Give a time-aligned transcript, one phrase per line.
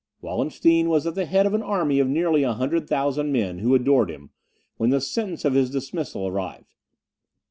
[0.19, 3.75] Wallenstein was at the head of an army of nearly a hundred thousand men who
[3.75, 4.31] adored him,
[4.77, 6.73] when the sentence of his dismissal arrived.